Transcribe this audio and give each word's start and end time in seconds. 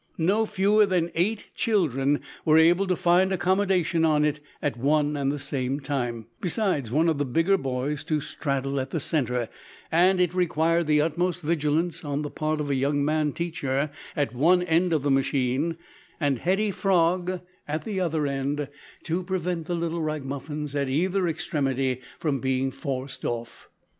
No 0.17 0.47
fewer 0.47 0.87
than 0.87 1.11
eight 1.13 1.51
children 1.53 2.21
were 2.43 2.57
able 2.57 2.87
to 2.87 2.95
find 2.95 3.31
accommodation 3.31 4.03
on 4.03 4.25
it 4.25 4.39
at 4.59 4.75
one 4.75 5.15
and 5.15 5.31
the 5.31 5.37
same 5.37 5.79
time, 5.79 6.25
besides 6.39 6.89
one 6.89 7.07
of 7.07 7.19
the 7.19 7.23
bigger 7.23 7.55
boys 7.55 8.03
to 8.05 8.19
straddle 8.19 8.79
in 8.79 8.87
the 8.89 8.99
centre; 8.99 9.47
and 9.91 10.19
it 10.19 10.33
required 10.33 10.87
the 10.87 11.01
utmost 11.01 11.43
vigilance 11.43 12.03
on 12.03 12.23
the 12.23 12.31
part 12.31 12.59
of 12.59 12.71
a 12.71 12.75
young 12.75 13.05
man 13.05 13.31
teacher 13.31 13.91
at 14.15 14.33
one 14.33 14.63
end 14.63 14.91
of 14.91 15.03
the 15.03 15.11
machine, 15.11 15.77
and 16.19 16.39
Hetty 16.39 16.71
Frog 16.71 17.39
at 17.67 17.83
the 17.83 17.99
other 17.99 18.25
end, 18.25 18.69
to 19.03 19.21
prevent 19.21 19.67
the 19.67 19.75
little 19.75 20.01
ragamuffins 20.01 20.75
at 20.75 20.89
either 20.89 21.27
extremity 21.27 22.01
from 22.17 22.39
being 22.39 22.71
forced 22.71 23.23
off. 23.23 23.69